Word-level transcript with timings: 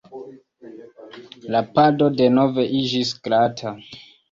La 1.57 1.61
pado 1.77 2.09
denove 2.23 2.67
iĝis 2.81 3.15
glata. 3.29 3.79